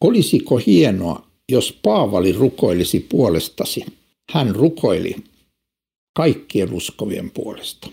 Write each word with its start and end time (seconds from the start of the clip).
olisiko 0.00 0.56
hienoa, 0.66 1.26
jos 1.52 1.78
Paavali 1.82 2.32
rukoilisi 2.32 3.06
puolestasi? 3.08 3.84
Hän 4.32 4.54
rukoili 4.56 5.16
kaikkien 6.16 6.72
uskovien 6.72 7.30
puolesta. 7.30 7.88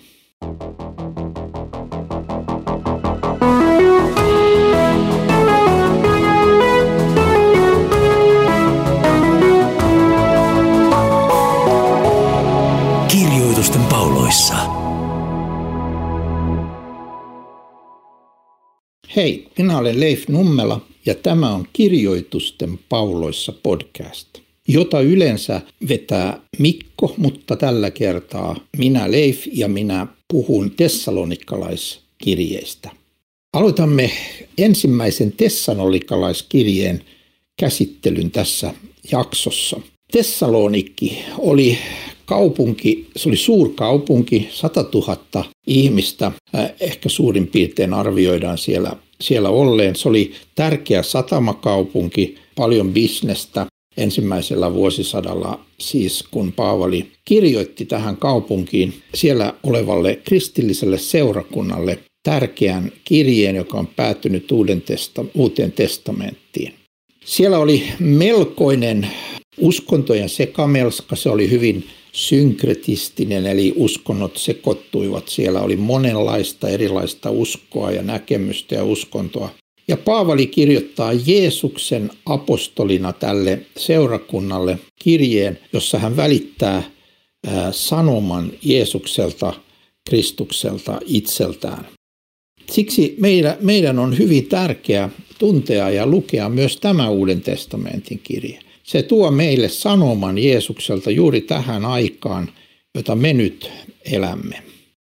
Kirjoitusten 13.07 13.81
pauloissa. 13.89 14.55
Hei, 19.15 19.47
minä 19.57 19.77
olen 19.77 19.99
Leif 19.99 20.27
Nummela 20.27 20.81
ja 21.07 21.15
tämä 21.15 21.53
on 21.53 21.67
Kirjoitusten 21.73 22.79
pauloissa 22.89 23.53
podcast, 23.63 24.27
jota 24.67 25.01
yleensä 25.01 25.61
vetää 25.89 26.41
Mikko, 26.59 27.13
mutta 27.17 27.55
tällä 27.55 27.91
kertaa 27.91 28.55
minä 28.77 29.11
Leif 29.11 29.47
ja 29.53 29.67
minä 29.67 30.07
puhun 30.33 30.71
tessalonikalaiskirjeistä. 30.71 32.89
Aloitamme 33.53 34.11
ensimmäisen 34.57 35.31
tessalonikalaiskirjeen 35.31 37.03
käsittelyn 37.59 38.31
tässä 38.31 38.73
jaksossa. 39.11 39.81
Tessalonikki 40.11 41.23
oli 41.37 41.77
kaupunki, 42.25 43.09
se 43.15 43.29
oli 43.29 43.37
suurkaupunki, 43.37 44.49
100 44.51 44.85
000 44.93 45.45
ihmistä, 45.67 46.31
ehkä 46.79 47.09
suurin 47.09 47.47
piirtein 47.47 47.93
arvioidaan 47.93 48.57
siellä, 48.57 48.95
siellä 49.21 49.49
olleen. 49.49 49.95
Se 49.95 50.09
oli 50.09 50.31
tärkeä 50.55 51.03
satamakaupunki, 51.03 52.35
paljon 52.55 52.93
bisnestä 52.93 53.65
ensimmäisellä 53.97 54.73
vuosisadalla, 54.73 55.59
siis 55.79 56.23
kun 56.31 56.51
Paavali 56.51 57.11
kirjoitti 57.25 57.85
tähän 57.85 58.17
kaupunkiin 58.17 58.93
siellä 59.13 59.53
olevalle 59.63 60.19
kristilliselle 60.23 60.97
seurakunnalle 60.97 61.99
tärkeän 62.23 62.91
kirjeen, 63.03 63.55
joka 63.55 63.77
on 63.77 63.87
päättynyt 63.87 64.51
Uuden 64.51 64.81
testa, 64.81 65.25
uuteen 65.33 65.71
testamenttiin. 65.71 66.73
Siellä 67.25 67.59
oli 67.59 67.83
melkoinen 67.99 69.07
uskontojen 69.57 70.29
sekamelska, 70.29 71.15
se 71.15 71.29
oli 71.29 71.49
hyvin 71.49 71.87
synkretistinen, 72.17 73.45
eli 73.45 73.73
uskonnot 73.75 74.37
sekoittuivat. 74.37 75.27
Siellä 75.27 75.61
oli 75.61 75.75
monenlaista 75.75 76.69
erilaista 76.69 77.31
uskoa 77.31 77.91
ja 77.91 78.01
näkemystä 78.01 78.75
ja 78.75 78.83
uskontoa. 78.83 79.49
Ja 79.87 79.97
Paavali 79.97 80.47
kirjoittaa 80.47 81.13
Jeesuksen 81.13 82.09
apostolina 82.25 83.13
tälle 83.13 83.59
seurakunnalle 83.77 84.79
kirjeen, 85.03 85.59
jossa 85.73 85.99
hän 85.99 86.17
välittää 86.17 86.83
sanoman 87.71 88.51
Jeesukselta, 88.63 89.53
Kristukselta 90.09 90.99
itseltään. 91.05 91.87
Siksi 92.71 93.15
meidän, 93.19 93.57
meidän 93.61 93.99
on 93.99 94.17
hyvin 94.17 94.45
tärkeää 94.45 95.09
tuntea 95.39 95.89
ja 95.89 96.07
lukea 96.07 96.49
myös 96.49 96.77
tämä 96.77 97.09
Uuden 97.09 97.41
testamentin 97.41 98.19
kirje. 98.23 98.59
Se 98.87 99.03
tuo 99.03 99.31
meille 99.31 99.69
sanoman 99.69 100.37
Jeesukselta 100.37 101.11
juuri 101.11 101.41
tähän 101.41 101.85
aikaan, 101.85 102.49
jota 102.95 103.15
me 103.15 103.33
nyt 103.33 103.71
elämme. 104.11 104.63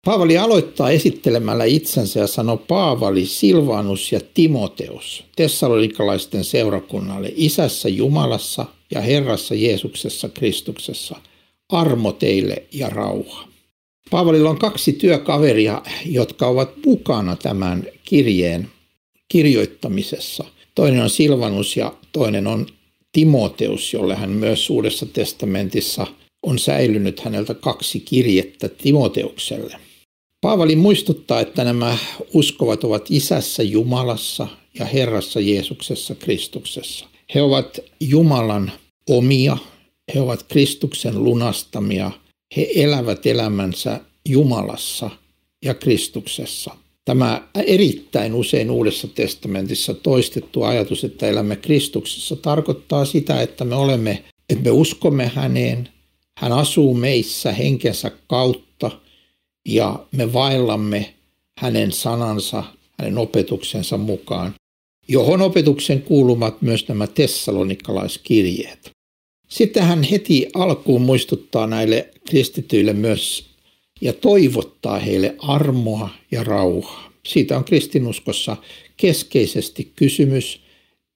Paavali 0.07 0.39
aloittaa 0.39 0.91
esittelemällä 0.91 1.65
itsensä 1.65 2.21
ja 2.21 2.27
sanoo 2.27 2.57
Paavali, 2.57 3.27
Silvanus 3.27 4.13
ja 4.13 4.21
Timoteus 4.35 5.25
tessalonikalaisten 5.37 6.45
seurakunnalle 6.45 7.33
isässä 7.37 7.89
Jumalassa 7.89 8.67
ja 8.91 9.01
Herrassa 9.01 9.55
Jeesuksessa 9.55 10.29
Kristuksessa. 10.29 11.17
Armo 11.69 12.13
teille 12.13 12.63
ja 12.73 12.89
rauha. 12.89 13.49
Paavalilla 14.11 14.51
on 14.51 14.59
kaksi 14.59 14.93
työkaveria, 14.93 15.83
jotka 16.07 16.47
ovat 16.47 16.71
mukana 16.87 17.37
tämän 17.37 17.85
kirjeen 18.05 18.69
kirjoittamisessa. 19.29 20.45
Toinen 20.75 21.03
on 21.03 21.11
Silvanus 21.11 21.77
ja 21.77 21.95
toinen 22.13 22.47
on 22.47 22.67
Timoteus, 23.13 23.93
jolle 23.93 24.15
hän 24.15 24.31
myös 24.31 24.71
Uudessa 24.71 25.07
testamentissa 25.07 26.07
on 26.43 26.59
säilynyt 26.59 27.21
häneltä 27.21 27.55
kaksi 27.55 28.01
kirjettä 28.01 28.69
Timoteukselle. 28.69 29.77
Paavali 30.41 30.77
muistuttaa, 30.77 31.41
että 31.41 31.65
nämä 31.65 31.99
uskovat 32.35 32.85
ovat 32.85 33.07
isässä 33.11 33.63
Jumalassa 33.63 34.49
ja 34.79 34.85
Herrassa 34.85 35.41
Jeesuksessa 35.41 36.15
Kristuksessa. 36.15 37.07
He 37.35 37.43
ovat 37.43 37.81
Jumalan 38.01 38.73
omia, 39.11 39.57
he 40.15 40.21
ovat 40.21 40.43
Kristuksen 40.43 41.25
lunastamia, 41.25 42.11
he 42.57 42.69
elävät 42.75 43.27
elämänsä 43.27 44.01
Jumalassa 44.29 45.11
ja 45.65 45.75
Kristuksessa. 45.75 46.77
Tämä 47.11 47.49
erittäin 47.55 48.35
usein 48.35 48.71
Uudessa 48.71 49.09
testamentissa 49.09 49.95
toistettu 49.95 50.63
ajatus, 50.63 51.05
että 51.05 51.29
elämme 51.29 51.57
Kristuksessa, 51.57 52.37
tarkoittaa 52.37 53.05
sitä, 53.05 53.43
että 53.43 53.65
me 53.65 53.75
olemme, 53.75 54.25
että 54.51 54.65
me 54.65 54.71
uskomme 54.71 55.31
häneen, 55.35 55.89
hän 56.39 56.53
asuu 56.53 56.95
meissä 56.95 57.53
henkensä 57.53 58.11
kautta 58.27 58.91
ja 59.69 60.07
me 60.13 60.33
vaillamme 60.33 61.15
hänen 61.59 61.93
sanansa, 61.93 62.65
hänen 62.99 63.19
opetuksensa 63.19 63.99
mukaan, 63.99 64.55
johon 65.09 65.43
opetuksen 65.43 66.03
kuuluvat 66.03 66.63
myös 66.63 66.89
nämä 66.89 67.07
tessalonikalaiskirjeet. 67.07 68.91
Sitten 69.49 69.83
hän 69.83 70.03
heti 70.03 70.49
alkuun 70.55 71.03
muistuttaa 71.03 71.67
näille 71.67 72.11
kristityille 72.29 72.93
myös 72.93 73.50
ja 74.01 74.13
toivottaa 74.13 74.99
heille 74.99 75.35
armoa 75.39 76.09
ja 76.31 76.45
rauhaa. 76.45 77.11
Siitä 77.27 77.57
on 77.57 77.65
kristinuskossa 77.65 78.57
keskeisesti 78.97 79.93
kysymys, 79.97 80.61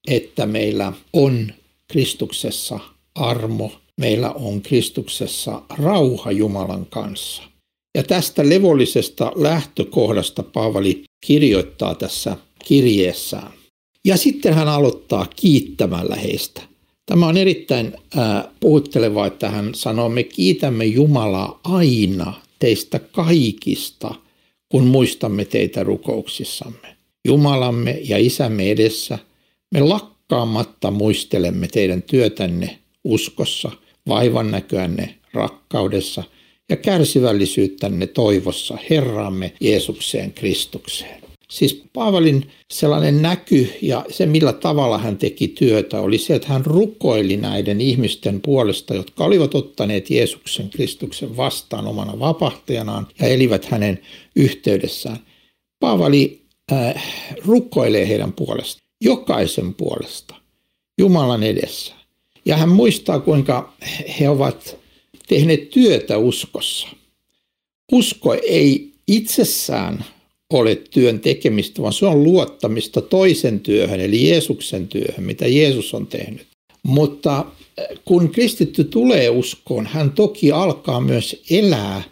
että 0.09 0.47
meillä 0.47 0.93
on 1.13 1.53
Kristuksessa 1.89 2.81
armo, 3.15 3.73
meillä 4.01 4.31
on 4.31 4.63
Kristuksessa 4.63 5.63
rauha 5.79 6.33
Jumalan 6.33 6.87
kanssa. 6.87 7.43
Ja 7.97 8.03
tästä 8.03 8.49
levollisesta 8.49 9.33
lähtökohdasta 9.35 10.43
Paavali 10.43 11.05
kirjoittaa 11.27 11.95
tässä 11.95 12.37
kirjeessään. 12.65 13.53
Ja 14.05 14.17
sitten 14.17 14.55
hän 14.55 14.69
aloittaa 14.69 15.27
kiittämällä 15.37 16.17
heistä. 16.17 16.63
Tämä 17.07 17.27
on 17.27 17.37
erittäin 17.37 17.93
äh, 18.19 18.45
puhuttelevaa, 18.61 19.27
että 19.27 19.51
hän 19.51 19.75
sanoo, 19.75 20.09
me 20.09 20.23
kiitämme 20.23 20.85
Jumalaa 20.85 21.61
aina 21.65 22.35
teistä 22.65 22.99
kaikista, 22.99 24.15
kun 24.69 24.87
muistamme 24.87 25.45
teitä 25.45 25.83
rukouksissamme. 25.83 26.97
Jumalamme 27.25 27.99
ja 28.05 28.19
Isämme 28.19 28.71
edessä 28.71 29.19
me 29.71 29.81
lakkaamatta 29.81 30.91
muistelemme 30.91 31.69
teidän 31.69 32.03
työtänne 32.03 32.79
uskossa, 33.05 33.71
vaivan 34.09 34.51
näköänne 34.51 35.15
rakkaudessa 35.33 36.23
ja 36.69 36.77
kärsivällisyyttänne 36.77 38.07
toivossa 38.07 38.79
Herramme 38.91 39.53
Jeesukseen 39.61 40.33
Kristukseen. 40.33 41.24
Siis 41.51 41.83
Paavalin 41.93 42.51
sellainen 42.73 43.23
näky 43.23 43.71
ja 43.83 44.05
se 44.11 44.27
millä 44.27 44.53
tavalla 44.53 44.99
hän 44.99 45.17
teki 45.17 45.49
työtä 45.49 46.01
oli 46.01 46.19
se, 46.19 46.35
että 46.35 46.49
hän 46.49 46.67
rukoili 46.67 47.37
näiden 47.37 47.81
ihmisten 47.81 48.41
puolesta, 48.41 48.95
jotka 48.95 49.25
olivat 49.25 49.55
ottaneet 49.55 50.11
Jeesuksen 50.11 50.71
Kristuksen 50.71 51.37
vastaan 51.37 51.87
omana 51.87 52.19
vapahtajanaan 52.19 53.07
ja 53.21 53.27
elivät 53.29 53.65
hänen 53.65 53.99
yhteydessään. 54.37 55.19
Paavali 55.81 56.43
äh, 56.73 56.95
rukoilee 57.45 58.09
heidän 58.09 58.33
puolesta, 58.33 58.83
jokaisen 59.01 59.75
puolesta, 59.75 60.35
Jumalan 60.99 61.43
edessä. 61.43 61.95
Ja 62.45 62.57
hän 62.57 62.69
muistaa, 62.69 63.21
kuinka 63.21 63.73
he 64.21 64.29
ovat 64.29 64.77
tehneet 65.29 65.71
työtä 65.71 66.19
uskossa. 66.19 66.89
Usko 67.93 68.35
ei 68.35 68.93
itsessään 69.07 70.05
ole 70.59 70.75
työn 70.75 71.21
tekemistä, 71.21 71.83
vaan 71.83 71.93
se 71.93 72.07
on 72.07 72.25
luottamista 72.25 73.01
toisen 73.01 73.61
työhön, 73.61 74.01
eli 74.01 74.29
Jeesuksen 74.29 74.89
työhön, 74.89 75.25
mitä 75.25 75.47
Jeesus 75.47 75.95
on 75.95 76.07
tehnyt. 76.07 76.47
Mutta 76.83 77.47
eh, 77.79 77.99
kun 78.05 78.31
kristitty 78.31 78.85
tulee 78.85 79.31
uskoon, 79.31 79.87
hän 79.87 80.11
toki 80.11 80.53
alkaa 80.53 81.01
myös 81.01 81.43
elää 81.51 82.03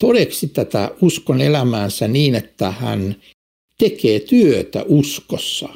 todeksi 0.00 0.48
tätä 0.48 0.90
uskon 1.00 1.40
elämäänsä 1.40 2.08
niin, 2.08 2.34
että 2.34 2.70
hän 2.70 3.16
tekee 3.78 4.20
työtä 4.20 4.84
uskossa, 4.88 5.68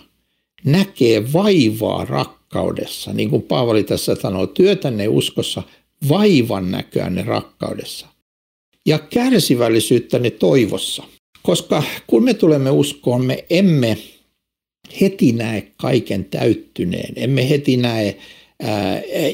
näkee 0.65 1.33
vaivaa 1.33 2.05
rakkaudessa, 2.05 3.13
niin 3.13 3.31
kuin 3.31 3.43
Paavali 3.43 3.85
tässä 3.85 4.15
sanoo, 4.15 4.47
työtänne 4.47 5.09
uskossa, 5.09 5.63
vaivan 6.09 6.71
näköänne 6.71 7.23
rakkaudessa 7.23 8.07
ja 8.87 8.99
kärsivällisyyttäne 8.99 10.31
toivossa. 10.31 11.03
Koska 11.43 11.83
kun 12.07 12.25
me 12.25 12.35
tulemme 12.35 12.71
uskoon, 12.71 13.25
me 13.25 13.45
emme 13.51 13.97
heti 15.01 15.33
näe 15.33 15.73
kaiken 15.77 16.25
täyttyneen. 16.25 17.13
Emme 17.17 17.51
heti 17.51 17.77
näe 17.77 18.17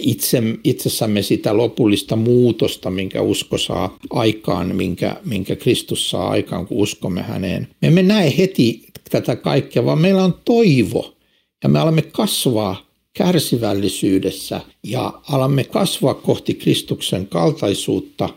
itse, 0.00 0.42
itsessämme 0.64 1.22
sitä 1.22 1.56
lopullista 1.56 2.16
muutosta, 2.16 2.90
minkä 2.90 3.22
usko 3.22 3.58
saa 3.58 3.98
aikaan, 4.10 4.76
minkä, 4.76 5.16
minkä 5.24 5.56
Kristus 5.56 6.10
saa 6.10 6.28
aikaan, 6.28 6.66
kun 6.66 6.78
uskomme 6.78 7.22
häneen. 7.22 7.68
Me 7.82 7.88
emme 7.88 8.02
näe 8.02 8.34
heti 8.38 8.86
tätä 9.10 9.36
kaikkea, 9.36 9.84
vaan 9.84 10.00
meillä 10.00 10.24
on 10.24 10.34
toivo 10.44 11.16
ja 11.62 11.68
me 11.68 11.78
alamme 11.78 12.02
kasvaa 12.02 12.86
kärsivällisyydessä 13.12 14.60
ja 14.82 15.20
alamme 15.28 15.64
kasvaa 15.64 16.14
kohti 16.14 16.54
Kristuksen 16.54 17.28
kaltaisuutta, 17.28 18.28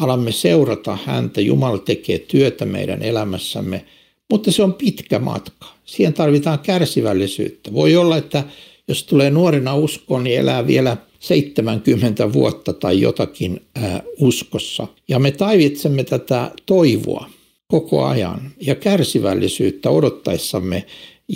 alamme 0.00 0.32
seurata 0.32 0.98
häntä. 1.04 1.40
Jumala 1.40 1.78
tekee 1.78 2.18
työtä 2.18 2.64
meidän 2.64 3.02
elämässämme, 3.02 3.84
mutta 4.30 4.52
se 4.52 4.62
on 4.62 4.74
pitkä 4.74 5.18
matka. 5.18 5.66
Siihen 5.84 6.14
tarvitaan 6.14 6.58
kärsivällisyyttä. 6.58 7.72
Voi 7.72 7.96
olla, 7.96 8.16
että 8.16 8.44
jos 8.88 9.04
tulee 9.04 9.30
nuorena 9.30 9.76
uskoon, 9.76 10.24
niin 10.24 10.38
elää 10.40 10.66
vielä 10.66 10.96
70 11.18 12.32
vuotta 12.32 12.72
tai 12.72 13.00
jotakin 13.00 13.60
uskossa. 14.18 14.86
Ja 15.08 15.18
me 15.18 15.30
taivitsemme 15.30 16.04
tätä 16.04 16.50
toivoa 16.66 17.30
koko 17.66 18.04
ajan 18.04 18.50
ja 18.60 18.74
kärsivällisyyttä 18.74 19.90
odottaessamme 19.90 20.84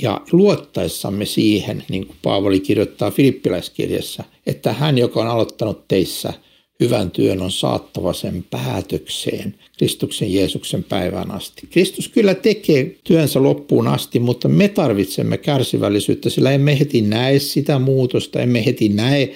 ja 0.03 0.21
luottaessamme 0.33 1.25
siihen, 1.25 1.85
niin 1.89 2.07
kuin 2.07 2.17
Paavali 2.23 2.61
kirjoittaa 2.61 3.11
Filippiläiskirjassa, 3.11 4.25
että 4.47 4.73
hän, 4.73 4.99
joka 4.99 5.21
on 5.21 5.27
aloittanut 5.27 5.89
teissä 5.89 6.33
hyvän 6.83 7.11
työn, 7.11 7.43
on 7.43 7.51
saattava 7.51 8.13
sen 8.13 8.45
päätökseen 8.51 9.55
Kristuksen 9.79 10.35
Jeesuksen 10.35 10.85
päivään 10.85 11.31
asti. 11.31 11.67
Kristus 11.71 12.09
kyllä 12.09 12.35
tekee 12.35 12.97
työnsä 13.05 13.43
loppuun 13.43 13.89
asti, 13.89 14.19
mutta 14.19 14.49
me 14.49 14.69
tarvitsemme 14.69 15.39
kärsivällisyyttä, 15.39 16.31
sillä 16.31 16.53
emme 16.53 16.79
heti 16.79 17.01
näe 17.01 17.39
sitä 17.39 17.79
muutosta, 17.79 18.41
emme 18.41 18.65
heti 18.67 18.89
näe 18.89 19.33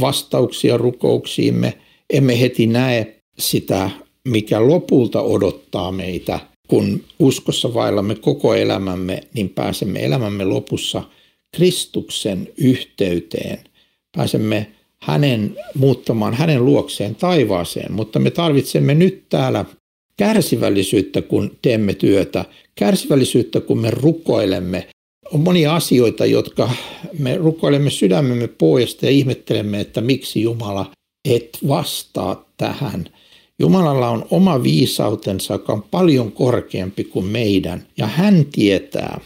vastauksia 0.00 0.76
rukouksiimme, 0.76 1.74
emme 2.10 2.40
heti 2.40 2.66
näe 2.66 3.14
sitä, 3.38 3.90
mikä 4.24 4.66
lopulta 4.66 5.22
odottaa 5.22 5.92
meitä 5.92 6.40
kun 6.68 7.04
uskossa 7.18 7.74
vaillamme 7.74 8.14
koko 8.14 8.54
elämämme, 8.54 9.20
niin 9.34 9.48
pääsemme 9.48 10.04
elämämme 10.04 10.44
lopussa 10.44 11.02
Kristuksen 11.56 12.48
yhteyteen. 12.56 13.58
Pääsemme 14.16 14.66
hänen 15.02 15.56
muuttamaan 15.74 16.34
hänen 16.34 16.64
luokseen 16.64 17.14
taivaaseen, 17.14 17.92
mutta 17.92 18.18
me 18.18 18.30
tarvitsemme 18.30 18.94
nyt 18.94 19.28
täällä 19.28 19.64
kärsivällisyyttä, 20.16 21.22
kun 21.22 21.58
teemme 21.62 21.94
työtä, 21.94 22.44
kärsivällisyyttä, 22.74 23.60
kun 23.60 23.78
me 23.78 23.90
rukoilemme. 23.90 24.88
On 25.32 25.40
monia 25.40 25.74
asioita, 25.74 26.26
jotka 26.26 26.70
me 27.18 27.36
rukoilemme 27.36 27.90
sydämemme 27.90 28.48
pohjasta 28.48 29.06
ja 29.06 29.12
ihmettelemme, 29.12 29.80
että 29.80 30.00
miksi 30.00 30.42
Jumala 30.42 30.90
et 31.24 31.58
vastaa 31.68 32.44
tähän– 32.56 33.04
Jumalalla 33.58 34.08
on 34.08 34.26
oma 34.30 34.62
viisautensa, 34.62 35.54
joka 35.54 35.72
on 35.72 35.82
paljon 35.82 36.32
korkeampi 36.32 37.04
kuin 37.04 37.26
meidän, 37.26 37.86
ja 37.96 38.06
hän 38.06 38.46
tietää, 38.52 39.20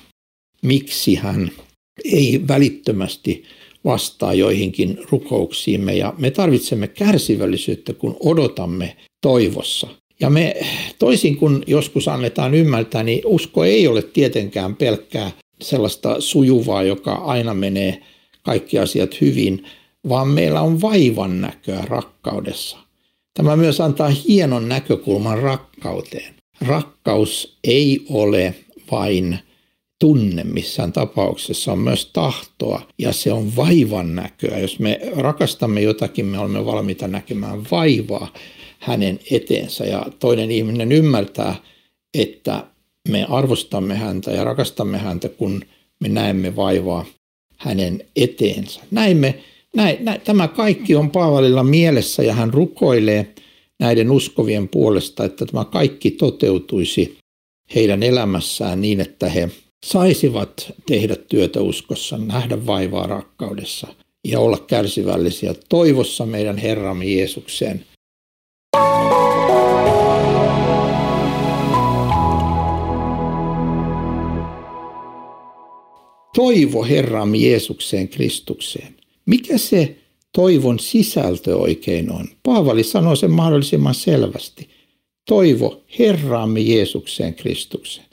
miksi 0.62 1.14
hän 1.14 1.50
ei 2.04 2.40
välittömästi 2.48 3.44
vastaa 3.84 4.34
joihinkin 4.34 4.98
rukouksiimme, 5.10 5.94
ja 5.94 6.14
me 6.18 6.30
tarvitsemme 6.30 6.88
kärsivällisyyttä, 6.88 7.92
kun 7.92 8.16
odotamme 8.20 8.96
toivossa. 9.20 9.88
Ja 10.20 10.30
me, 10.30 10.56
toisin 10.98 11.36
kuin 11.36 11.62
joskus 11.66 12.08
annetaan 12.08 12.54
ymmärtää, 12.54 13.02
niin 13.02 13.22
usko 13.24 13.64
ei 13.64 13.88
ole 13.88 14.02
tietenkään 14.02 14.76
pelkkää 14.76 15.30
sellaista 15.62 16.20
sujuvaa, 16.20 16.82
joka 16.82 17.12
aina 17.14 17.54
menee 17.54 18.02
kaikki 18.42 18.78
asiat 18.78 19.20
hyvin, 19.20 19.66
vaan 20.08 20.28
meillä 20.28 20.60
on 20.60 20.80
vaivan 20.80 21.40
näköä 21.40 21.82
rakkaudessa. 21.84 22.78
Tämä 23.34 23.56
myös 23.56 23.80
antaa 23.80 24.08
hienon 24.08 24.68
näkökulman 24.68 25.38
rakkauteen. 25.38 26.34
Rakkaus 26.60 27.58
ei 27.64 28.06
ole 28.10 28.54
vain 28.90 29.38
tunne 30.02 30.44
missään 30.44 30.92
tapauksessa, 30.92 31.72
on 31.72 31.78
myös 31.78 32.10
tahtoa 32.12 32.82
ja 32.98 33.12
se 33.12 33.32
on 33.32 33.56
vaivan 33.56 34.14
näköä. 34.14 34.58
Jos 34.58 34.78
me 34.78 35.00
rakastamme 35.16 35.80
jotakin, 35.80 36.26
me 36.26 36.38
olemme 36.38 36.66
valmiita 36.66 37.08
näkemään 37.08 37.62
vaivaa 37.70 38.32
hänen 38.78 39.20
eteensä 39.30 39.84
ja 39.84 40.06
toinen 40.18 40.50
ihminen 40.50 40.92
ymmärtää, 40.92 41.54
että 42.14 42.64
me 43.08 43.26
arvostamme 43.28 43.94
häntä 43.94 44.30
ja 44.30 44.44
rakastamme 44.44 44.98
häntä, 44.98 45.28
kun 45.28 45.64
me 46.00 46.08
näemme 46.08 46.56
vaivaa 46.56 47.04
hänen 47.56 48.04
eteensä. 48.16 48.80
Näin 48.90 49.16
me 49.16 49.34
näin, 49.76 50.04
näin, 50.04 50.20
tämä 50.20 50.48
kaikki 50.48 50.94
on 50.94 51.10
Paavalilla 51.10 51.64
mielessä 51.64 52.22
ja 52.22 52.32
hän 52.34 52.54
rukoilee 52.54 53.34
näiden 53.80 54.10
uskovien 54.10 54.68
puolesta, 54.68 55.24
että 55.24 55.46
tämä 55.46 55.64
kaikki 55.64 56.10
toteutuisi 56.10 57.18
heidän 57.74 58.02
elämässään 58.02 58.80
niin, 58.80 59.00
että 59.00 59.28
he 59.28 59.48
saisivat 59.84 60.72
tehdä 60.86 61.16
työtä 61.16 61.60
uskossa, 61.60 62.18
nähdä 62.18 62.66
vaivaa 62.66 63.06
rakkaudessa 63.06 63.86
ja 64.24 64.40
olla 64.40 64.58
kärsivällisiä 64.58 65.54
toivossa 65.68 66.26
meidän 66.26 66.58
Herramme 66.58 67.04
Jeesukseen. 67.04 67.84
Toivo 76.34 76.84
Herramme 76.84 77.36
Jeesukseen 77.38 78.08
Kristukseen. 78.08 78.94
Mikä 79.26 79.58
se 79.58 79.96
toivon 80.32 80.78
sisältö 80.78 81.56
oikein 81.56 82.12
on? 82.12 82.28
Paavali 82.42 82.84
sanoi 82.84 83.16
sen 83.16 83.30
mahdollisimman 83.30 83.94
selvästi. 83.94 84.68
Toivo 85.28 85.82
Herraamme 85.98 86.60
Jeesukseen 86.60 87.34
Kristukseen. 87.34 88.11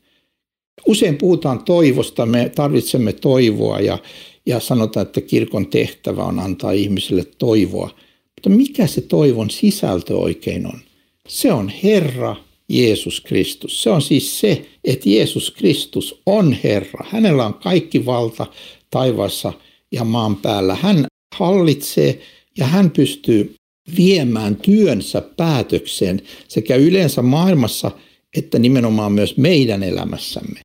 Usein 0.87 1.17
puhutaan 1.17 1.63
toivosta, 1.63 2.25
me 2.25 2.51
tarvitsemme 2.55 3.13
toivoa 3.13 3.79
ja, 3.79 3.97
ja 4.45 4.59
sanotaan, 4.59 5.05
että 5.05 5.21
kirkon 5.21 5.67
tehtävä 5.67 6.23
on 6.23 6.39
antaa 6.39 6.71
ihmisille 6.71 7.23
toivoa. 7.37 7.89
Mutta 8.25 8.49
mikä 8.49 8.87
se 8.87 9.01
toivon 9.01 9.49
sisältö 9.49 10.17
oikein 10.17 10.65
on? 10.65 10.79
Se 11.27 11.53
on 11.53 11.71
Herra 11.83 12.35
Jeesus 12.69 13.21
Kristus. 13.21 13.83
Se 13.83 13.89
on 13.89 14.01
siis 14.01 14.39
se, 14.39 14.65
että 14.83 15.09
Jeesus 15.09 15.51
Kristus 15.51 16.21
on 16.25 16.57
Herra. 16.63 17.05
Hänellä 17.09 17.45
on 17.45 17.53
kaikki 17.53 18.05
valta 18.05 18.45
taivaassa 18.89 19.53
ja 19.91 20.03
maan 20.03 20.35
päällä. 20.35 20.75
Hän 20.75 21.05
hallitsee 21.35 22.19
ja 22.57 22.65
hän 22.65 22.91
pystyy 22.91 23.55
viemään 23.97 24.55
työnsä 24.55 25.21
päätökseen 25.21 26.21
sekä 26.47 26.75
yleensä 26.75 27.21
maailmassa 27.21 27.91
että 28.37 28.59
nimenomaan 28.59 29.11
myös 29.11 29.37
meidän 29.37 29.83
elämässämme. 29.83 30.59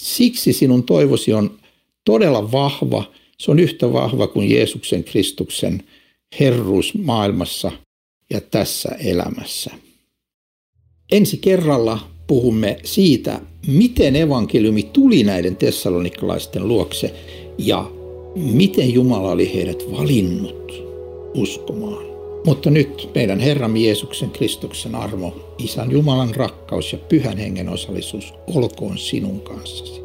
Siksi 0.00 0.52
sinun 0.52 0.82
toivosi 0.82 1.32
on 1.32 1.58
todella 2.04 2.52
vahva. 2.52 3.12
Se 3.38 3.50
on 3.50 3.58
yhtä 3.58 3.92
vahva 3.92 4.26
kuin 4.26 4.50
Jeesuksen 4.50 5.04
Kristuksen 5.04 5.82
herruus 6.40 6.94
maailmassa 6.94 7.72
ja 8.30 8.40
tässä 8.40 8.88
elämässä. 8.88 9.70
Ensi 11.12 11.36
kerralla 11.36 11.98
puhumme 12.26 12.76
siitä, 12.84 13.40
miten 13.66 14.16
evankeliumi 14.16 14.82
tuli 14.82 15.22
näiden 15.22 15.56
tessalonikkalaisten 15.56 16.68
luokse 16.68 17.14
ja 17.58 17.90
miten 18.36 18.94
Jumala 18.94 19.30
oli 19.30 19.54
heidät 19.54 19.92
valinnut 19.92 20.72
uskomaan. 21.34 22.19
Mutta 22.44 22.70
nyt 22.70 23.10
meidän 23.14 23.40
Herramme 23.40 23.78
Jeesuksen 23.78 24.30
Kristuksen 24.30 24.94
armo, 24.94 25.34
Isän 25.58 25.90
Jumalan 25.90 26.34
rakkaus 26.34 26.92
ja 26.92 26.98
Pyhän 26.98 27.38
Hengen 27.38 27.68
osallisuus 27.68 28.34
olkoon 28.54 28.98
sinun 28.98 29.40
kanssasi. 29.40 30.00